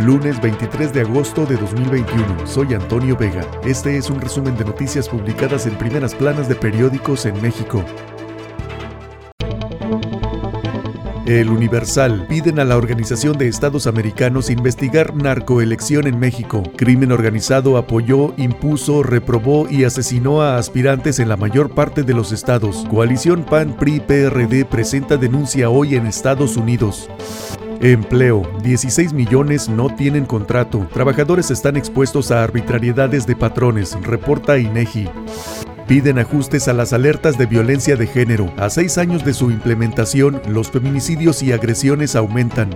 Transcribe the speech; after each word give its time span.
Lunes 0.00 0.40
23 0.40 0.92
de 0.92 1.00
agosto 1.00 1.44
de 1.44 1.56
2021. 1.56 2.46
Soy 2.46 2.72
Antonio 2.74 3.16
Vega. 3.16 3.44
Este 3.64 3.96
es 3.96 4.08
un 4.10 4.20
resumen 4.20 4.56
de 4.56 4.64
noticias 4.64 5.08
publicadas 5.08 5.66
en 5.66 5.76
primeras 5.76 6.14
planas 6.14 6.48
de 6.48 6.54
periódicos 6.54 7.26
en 7.26 7.40
México. 7.42 7.84
El 11.28 11.50
Universal 11.50 12.24
piden 12.26 12.58
a 12.58 12.64
la 12.64 12.78
Organización 12.78 13.36
de 13.36 13.48
Estados 13.48 13.86
Americanos 13.86 14.48
investigar 14.48 15.14
narcoelección 15.14 16.06
en 16.06 16.18
México. 16.18 16.62
Crimen 16.74 17.12
organizado 17.12 17.76
apoyó, 17.76 18.32
impuso, 18.38 19.02
reprobó 19.02 19.68
y 19.68 19.84
asesinó 19.84 20.40
a 20.40 20.56
aspirantes 20.56 21.18
en 21.18 21.28
la 21.28 21.36
mayor 21.36 21.74
parte 21.74 22.02
de 22.02 22.14
los 22.14 22.32
estados. 22.32 22.86
Coalición 22.88 23.44
PAN-PRI-PRD 23.44 24.64
presenta 24.64 25.18
denuncia 25.18 25.68
hoy 25.68 25.96
en 25.96 26.06
Estados 26.06 26.56
Unidos. 26.56 27.10
Empleo. 27.82 28.50
16 28.62 29.12
millones 29.12 29.68
no 29.68 29.94
tienen 29.94 30.24
contrato. 30.24 30.88
Trabajadores 30.94 31.50
están 31.50 31.76
expuestos 31.76 32.30
a 32.30 32.42
arbitrariedades 32.42 33.26
de 33.26 33.36
patrones, 33.36 33.98
reporta 34.02 34.56
INEGI. 34.56 35.10
Piden 35.88 36.18
ajustes 36.18 36.68
a 36.68 36.74
las 36.74 36.92
alertas 36.92 37.38
de 37.38 37.46
violencia 37.46 37.96
de 37.96 38.06
género. 38.06 38.52
A 38.58 38.68
seis 38.68 38.98
años 38.98 39.24
de 39.24 39.32
su 39.32 39.50
implementación, 39.50 40.42
los 40.46 40.70
feminicidios 40.70 41.42
y 41.42 41.52
agresiones 41.52 42.14
aumentan. 42.14 42.68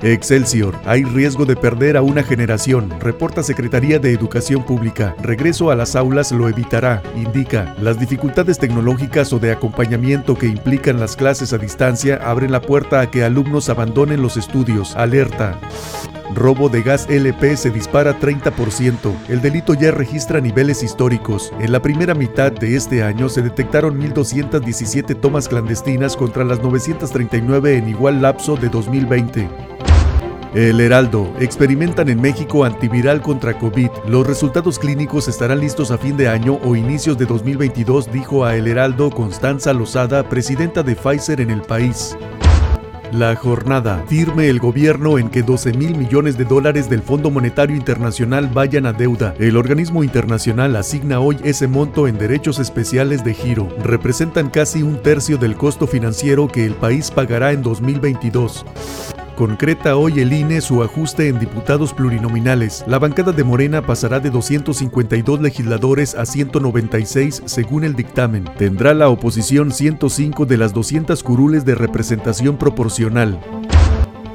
Excelsior, 0.00 0.78
hay 0.84 1.02
riesgo 1.02 1.44
de 1.44 1.56
perder 1.56 1.96
a 1.96 2.02
una 2.02 2.22
generación, 2.22 2.94
reporta 3.00 3.42
Secretaría 3.42 3.98
de 3.98 4.12
Educación 4.12 4.62
Pública. 4.62 5.16
Regreso 5.22 5.72
a 5.72 5.74
las 5.74 5.96
aulas 5.96 6.30
lo 6.30 6.48
evitará, 6.48 7.02
indica. 7.16 7.74
Las 7.80 7.98
dificultades 7.98 8.60
tecnológicas 8.60 9.32
o 9.32 9.40
de 9.40 9.50
acompañamiento 9.50 10.38
que 10.38 10.46
implican 10.46 11.00
las 11.00 11.16
clases 11.16 11.52
a 11.52 11.58
distancia 11.58 12.20
abren 12.22 12.52
la 12.52 12.60
puerta 12.60 13.00
a 13.00 13.10
que 13.10 13.24
alumnos 13.24 13.68
abandonen 13.70 14.22
los 14.22 14.36
estudios, 14.36 14.94
alerta. 14.94 15.58
Robo 16.32 16.68
de 16.68 16.82
gas 16.82 17.06
LP 17.08 17.56
se 17.56 17.70
dispara 17.70 18.18
30%. 18.18 19.12
El 19.28 19.40
delito 19.42 19.74
ya 19.74 19.90
registra 19.90 20.40
niveles 20.40 20.82
históricos. 20.82 21.52
En 21.60 21.72
la 21.72 21.82
primera 21.82 22.14
mitad 22.14 22.52
de 22.52 22.76
este 22.76 23.02
año 23.02 23.28
se 23.28 23.42
detectaron 23.42 24.00
1.217 24.00 25.20
tomas 25.20 25.48
clandestinas 25.48 26.16
contra 26.16 26.44
las 26.44 26.60
939 26.60 27.76
en 27.76 27.88
igual 27.88 28.22
lapso 28.22 28.56
de 28.56 28.68
2020. 28.68 29.48
El 30.54 30.80
Heraldo. 30.80 31.32
Experimentan 31.40 32.08
en 32.08 32.20
México 32.20 32.64
antiviral 32.64 33.20
contra 33.20 33.58
COVID. 33.58 33.90
Los 34.06 34.24
resultados 34.24 34.78
clínicos 34.78 35.26
estarán 35.26 35.58
listos 35.58 35.90
a 35.90 35.98
fin 35.98 36.16
de 36.16 36.28
año 36.28 36.60
o 36.62 36.76
inicios 36.76 37.18
de 37.18 37.26
2022, 37.26 38.12
dijo 38.12 38.44
a 38.44 38.54
El 38.54 38.68
Heraldo 38.68 39.10
Constanza 39.10 39.72
Lozada, 39.72 40.28
presidenta 40.28 40.84
de 40.84 40.94
Pfizer 40.94 41.40
en 41.40 41.50
el 41.50 41.62
país. 41.62 42.16
La 43.14 43.36
jornada. 43.36 44.04
Firme 44.08 44.48
el 44.48 44.58
gobierno 44.58 45.18
en 45.18 45.30
que 45.30 45.44
12 45.44 45.74
mil 45.74 45.96
millones 45.96 46.36
de 46.36 46.44
dólares 46.44 46.90
del 46.90 47.00
Fondo 47.00 47.30
Monetario 47.30 47.76
Internacional 47.76 48.50
vayan 48.52 48.86
a 48.86 48.92
deuda. 48.92 49.36
El 49.38 49.56
organismo 49.56 50.02
internacional 50.02 50.74
asigna 50.74 51.20
hoy 51.20 51.36
ese 51.44 51.68
monto 51.68 52.08
en 52.08 52.18
derechos 52.18 52.58
especiales 52.58 53.24
de 53.24 53.32
giro. 53.32 53.68
Representan 53.84 54.50
casi 54.50 54.82
un 54.82 55.00
tercio 55.00 55.38
del 55.38 55.54
costo 55.54 55.86
financiero 55.86 56.48
que 56.48 56.66
el 56.66 56.74
país 56.74 57.12
pagará 57.12 57.52
en 57.52 57.62
2022. 57.62 58.66
Concreta 59.36 59.96
hoy 59.96 60.20
el 60.20 60.32
INE 60.32 60.60
su 60.60 60.82
ajuste 60.84 61.26
en 61.26 61.40
diputados 61.40 61.92
plurinominales. 61.92 62.84
La 62.86 63.00
bancada 63.00 63.32
de 63.32 63.42
Morena 63.42 63.82
pasará 63.82 64.20
de 64.20 64.30
252 64.30 65.40
legisladores 65.40 66.14
a 66.14 66.24
196 66.24 67.42
según 67.44 67.82
el 67.82 67.96
dictamen. 67.96 68.44
Tendrá 68.56 68.94
la 68.94 69.08
oposición 69.08 69.72
105 69.72 70.46
de 70.46 70.56
las 70.56 70.72
200 70.72 71.20
curules 71.24 71.64
de 71.64 71.74
representación 71.74 72.56
proporcional. 72.58 73.40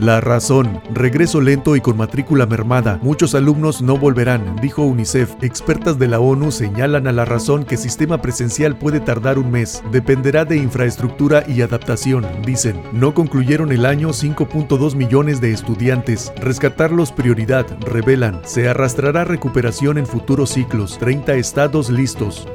La 0.00 0.18
razón, 0.22 0.80
regreso 0.94 1.42
lento 1.42 1.76
y 1.76 1.82
con 1.82 1.98
matrícula 1.98 2.46
mermada. 2.46 2.98
Muchos 3.02 3.34
alumnos 3.34 3.82
no 3.82 3.98
volverán, 3.98 4.56
dijo 4.62 4.82
UNICEF. 4.82 5.34
Expertas 5.42 5.98
de 5.98 6.08
la 6.08 6.20
ONU 6.20 6.52
señalan 6.52 7.06
a 7.06 7.12
la 7.12 7.26
razón 7.26 7.64
que 7.64 7.76
sistema 7.76 8.22
presencial 8.22 8.78
puede 8.78 9.00
tardar 9.00 9.38
un 9.38 9.50
mes. 9.50 9.82
Dependerá 9.92 10.46
de 10.46 10.56
infraestructura 10.56 11.44
y 11.46 11.60
adaptación, 11.60 12.26
dicen. 12.46 12.80
No 12.94 13.12
concluyeron 13.12 13.72
el 13.72 13.84
año 13.84 14.08
5.2 14.08 14.94
millones 14.94 15.42
de 15.42 15.52
estudiantes. 15.52 16.32
Rescatarlos 16.40 17.12
prioridad, 17.12 17.66
revelan. 17.82 18.40
Se 18.44 18.70
arrastrará 18.70 19.24
recuperación 19.24 19.98
en 19.98 20.06
futuros 20.06 20.48
ciclos. 20.48 20.98
30 20.98 21.34
estados 21.34 21.90
listos. 21.90 22.48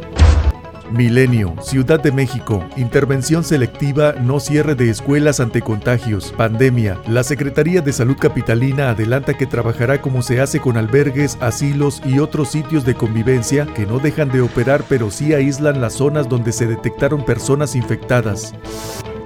Milenio, 0.92 1.56
Ciudad 1.62 2.00
de 2.00 2.12
México, 2.12 2.64
intervención 2.78 3.44
selectiva, 3.44 4.14
no 4.14 4.40
cierre 4.40 4.76
de 4.76 4.90
escuelas 4.90 5.40
ante 5.40 5.62
contagios, 5.62 6.34
pandemia. 6.38 7.00
La 7.08 7.24
Secretaría 7.24 7.82
de 7.82 7.94
Salud 7.94 8.18
Capitalina 8.18 8.90
adelanta 8.90 9.34
que 9.34 9.46
trabajará 9.46 10.02
como 10.02 10.22
se 10.22 10.42
hace 10.42 10.60
con 10.60 10.78
albergues, 10.78 11.38
asilos 11.42 12.02
y 12.06 12.20
otros 12.20 12.50
sitios 12.50 12.86
de 12.86 12.96
convivencia 12.96 13.66
que 13.74 13.86
no 13.86 14.00
dejan 14.00 14.30
de 14.32 14.42
operar 14.42 14.84
pero 14.88 15.12
sí 15.12 15.34
aíslan 15.34 15.82
las 15.82 15.94
zonas 15.94 16.30
donde 16.30 16.52
se 16.52 16.68
detectaron 16.68 17.26
personas 17.26 17.76
infectadas. 17.76 18.54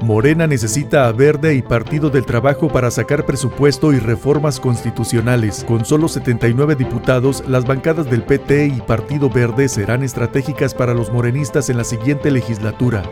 Morena 0.02 0.48
necesita 0.48 1.08
a 1.08 1.12
Verde 1.12 1.56
y 1.56 1.62
Partido 1.62 2.10
del 2.10 2.26
Trabajo 2.26 2.70
para 2.70 2.90
sacar 2.90 3.26
presupuesto 3.26 3.92
y 3.92 4.00
reformas 4.00 4.60
constitucionales. 4.60 5.66
Con 5.66 5.84
solo 5.84 6.08
79 6.08 6.76
diputados, 6.76 7.44
las 7.48 7.66
bancadas 7.66 8.10
del 8.10 8.24
PT 8.24 8.68
y 8.68 8.82
Partido 8.82 9.30
Verde 9.30 9.68
serán 9.68 10.04
estratégicas 10.04 10.74
para 10.74 10.94
los 10.94 11.12
morenistas 11.12 11.70
en 11.70 11.78
la 11.78 11.84
siguiente 11.84 12.32
legislatura. 12.32 13.04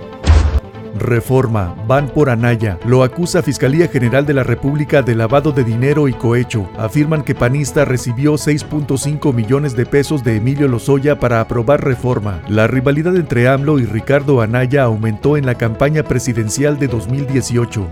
Reforma. 1.00 1.76
Van 1.88 2.10
por 2.10 2.30
Anaya. 2.30 2.80
Lo 2.86 3.04
acusa 3.04 3.42
Fiscalía 3.42 3.88
General 3.88 4.26
de 4.26 4.34
la 4.34 4.44
República 4.44 5.02
de 5.02 5.16
lavado 5.16 5.52
de 5.52 5.64
dinero 5.64 6.08
y 6.08 6.14
cohecho. 6.14 6.70
Afirman 6.78 7.24
que 7.24 7.36
Panista 7.36 7.86
recibió 7.86 8.34
6.5 8.34 9.34
millones 9.34 9.76
de 9.76 9.86
pesos 9.86 10.24
de 10.24 10.38
Emilio 10.38 10.68
Lozoya 10.68 11.20
para 11.20 11.42
aprobar 11.42 11.84
reforma. 11.84 12.42
La 12.48 12.68
rivalidad 12.68 13.16
entre 13.16 13.48
AMLO 13.48 13.80
y 13.80 13.86
Ricardo 13.86 14.42
Anaya 14.42 14.84
aumentó 14.84 15.38
en 15.38 15.46
la 15.46 15.56
campaña 15.56 16.04
presidencial 16.04 16.80
de 16.80 16.88
2018 16.88 17.88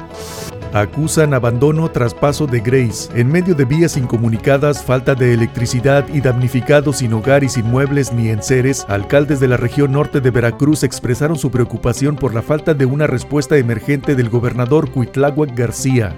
acusan 0.76 1.34
abandono 1.34 1.90
tras 1.90 2.14
paso 2.14 2.48
de 2.48 2.60
Grace. 2.60 3.10
En 3.16 3.30
medio 3.30 3.56
de 3.56 3.64
vías 3.64 3.96
incomunicadas, 3.96 4.84
falta 4.84 5.16
de 5.16 5.34
electricidad 5.34 6.06
y 6.14 6.20
damnificados 6.20 6.98
sin 6.98 7.14
hogar 7.14 7.46
y 7.46 7.50
sin 7.50 7.66
muebles 7.66 8.12
ni 8.12 8.28
enseres, 8.28 8.86
alcaldes 8.90 9.40
de 9.40 9.48
la 9.48 9.56
región 9.56 9.94
norte 9.94 10.20
de 10.20 10.32
Veracruz 10.32 10.84
expresaron 10.84 11.38
su 11.38 11.50
preocupación 11.50 12.18
por 12.18 12.34
la 12.34 12.42
falta 12.42 12.74
de 12.74 12.86
una 12.86 13.08
respuesta 13.08 13.56
emergente 13.58 14.16
del 14.16 14.30
gobernador 14.30 14.92
Cuitláhuac 14.92 15.56
García. 15.58 16.14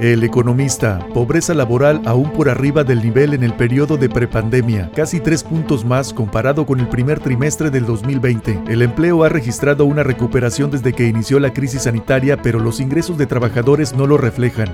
El 0.00 0.22
economista, 0.22 1.00
pobreza 1.12 1.54
laboral 1.54 2.00
aún 2.04 2.30
por 2.32 2.48
arriba 2.48 2.84
del 2.84 3.02
nivel 3.02 3.34
en 3.34 3.42
el 3.42 3.52
periodo 3.54 3.96
de 3.96 4.08
prepandemia, 4.08 4.92
casi 4.94 5.18
tres 5.18 5.42
puntos 5.42 5.84
más 5.84 6.12
comparado 6.12 6.64
con 6.66 6.78
el 6.78 6.88
primer 6.88 7.18
trimestre 7.18 7.68
del 7.70 7.84
2020. 7.84 8.62
El 8.68 8.82
empleo 8.82 9.24
ha 9.24 9.28
registrado 9.28 9.86
una 9.86 10.04
recuperación 10.04 10.70
desde 10.70 10.92
que 10.92 11.08
inició 11.08 11.40
la 11.40 11.52
crisis 11.52 11.82
sanitaria, 11.82 12.40
pero 12.40 12.60
los 12.60 12.78
ingresos 12.78 13.18
de 13.18 13.26
trabajadores 13.26 13.92
no 13.92 14.06
lo 14.06 14.18
reflejan. 14.18 14.68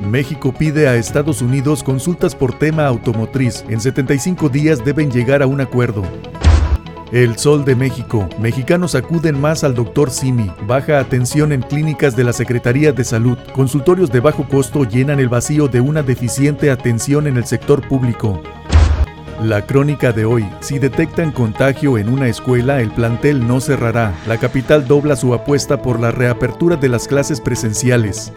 México 0.00 0.54
pide 0.54 0.88
a 0.88 0.96
Estados 0.96 1.42
Unidos 1.42 1.82
consultas 1.82 2.34
por 2.34 2.58
tema 2.58 2.86
automotriz. 2.86 3.66
En 3.68 3.82
75 3.82 4.48
días 4.48 4.82
deben 4.82 5.10
llegar 5.10 5.42
a 5.42 5.46
un 5.46 5.60
acuerdo. 5.60 6.02
El 7.12 7.36
Sol 7.36 7.66
de 7.66 7.76
México. 7.76 8.26
Mexicanos 8.40 8.94
acuden 8.94 9.38
más 9.38 9.64
al 9.64 9.74
doctor 9.74 10.10
Simi. 10.10 10.50
Baja 10.66 10.98
atención 10.98 11.52
en 11.52 11.60
clínicas 11.60 12.16
de 12.16 12.24
la 12.24 12.32
Secretaría 12.32 12.90
de 12.90 13.04
Salud. 13.04 13.36
Consultorios 13.54 14.10
de 14.10 14.20
bajo 14.20 14.48
costo 14.48 14.84
llenan 14.84 15.20
el 15.20 15.28
vacío 15.28 15.68
de 15.68 15.82
una 15.82 16.02
deficiente 16.02 16.70
atención 16.70 17.26
en 17.26 17.36
el 17.36 17.44
sector 17.44 17.86
público. 17.86 18.40
La 19.42 19.66
crónica 19.66 20.12
de 20.12 20.24
hoy. 20.24 20.48
Si 20.60 20.78
detectan 20.78 21.32
contagio 21.32 21.98
en 21.98 22.08
una 22.08 22.28
escuela, 22.28 22.80
el 22.80 22.90
plantel 22.90 23.46
no 23.46 23.60
cerrará. 23.60 24.14
La 24.26 24.38
capital 24.38 24.88
dobla 24.88 25.14
su 25.14 25.34
apuesta 25.34 25.82
por 25.82 26.00
la 26.00 26.12
reapertura 26.12 26.76
de 26.76 26.88
las 26.88 27.08
clases 27.08 27.42
presenciales. 27.42 28.32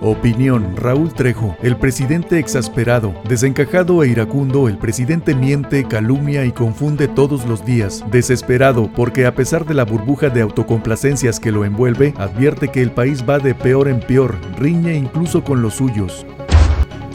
Opinión, 0.00 0.76
Raúl 0.76 1.12
Trejo, 1.12 1.56
el 1.62 1.76
presidente 1.76 2.38
exasperado, 2.38 3.14
desencajado 3.28 4.02
e 4.02 4.08
iracundo, 4.08 4.68
el 4.68 4.78
presidente 4.78 5.34
miente, 5.34 5.84
calumnia 5.84 6.44
y 6.44 6.52
confunde 6.52 7.08
todos 7.08 7.46
los 7.46 7.64
días, 7.64 8.04
desesperado 8.10 8.90
porque 8.94 9.26
a 9.26 9.34
pesar 9.34 9.64
de 9.64 9.74
la 9.74 9.84
burbuja 9.84 10.28
de 10.28 10.42
autocomplacencias 10.42 11.40
que 11.40 11.52
lo 11.52 11.64
envuelve, 11.64 12.14
advierte 12.16 12.68
que 12.68 12.82
el 12.82 12.90
país 12.90 13.24
va 13.28 13.38
de 13.38 13.54
peor 13.54 13.88
en 13.88 14.00
peor, 14.00 14.36
riñe 14.58 14.94
incluso 14.96 15.42
con 15.44 15.62
los 15.62 15.74
suyos. 15.74 16.26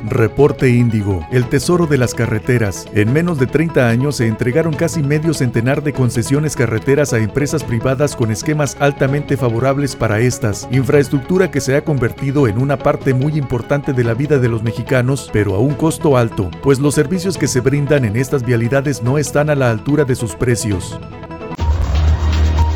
Reporte 0.05 0.69
Índigo, 0.69 1.25
el 1.31 1.47
tesoro 1.49 1.87
de 1.87 1.97
las 1.97 2.13
carreteras. 2.13 2.85
En 2.93 3.11
menos 3.11 3.39
de 3.39 3.47
30 3.47 3.87
años 3.87 4.17
se 4.17 4.27
entregaron 4.27 4.73
casi 4.73 5.03
medio 5.03 5.33
centenar 5.33 5.83
de 5.83 5.93
concesiones 5.93 6.55
carreteras 6.55 7.13
a 7.13 7.19
empresas 7.19 7.63
privadas 7.63 8.15
con 8.15 8.31
esquemas 8.31 8.77
altamente 8.79 9.37
favorables 9.37 9.95
para 9.95 10.19
estas, 10.19 10.67
infraestructura 10.71 11.51
que 11.51 11.61
se 11.61 11.75
ha 11.75 11.83
convertido 11.83 12.47
en 12.47 12.61
una 12.61 12.77
parte 12.77 13.13
muy 13.13 13.37
importante 13.37 13.93
de 13.93 14.03
la 14.03 14.13
vida 14.13 14.39
de 14.39 14.49
los 14.49 14.63
mexicanos, 14.63 15.29
pero 15.33 15.55
a 15.55 15.59
un 15.59 15.73
costo 15.73 16.17
alto, 16.17 16.49
pues 16.61 16.79
los 16.79 16.95
servicios 16.95 17.37
que 17.37 17.47
se 17.47 17.61
brindan 17.61 18.05
en 18.05 18.15
estas 18.15 18.43
vialidades 18.43 19.03
no 19.03 19.17
están 19.17 19.49
a 19.49 19.55
la 19.55 19.69
altura 19.69 20.05
de 20.05 20.15
sus 20.15 20.35
precios. 20.35 20.99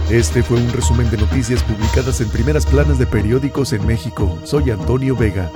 Este 0.09 0.43
fue 0.43 0.57
un 0.57 0.71
resumen 0.71 1.09
de 1.09 1.17
noticias 1.17 1.63
publicadas 1.63 2.21
en 2.21 2.29
primeras 2.29 2.65
planas 2.65 2.99
de 2.99 3.07
periódicos 3.07 3.73
en 3.73 3.85
México. 3.87 4.37
Soy 4.43 4.69
Antonio 4.69 5.15
Vega. 5.15 5.49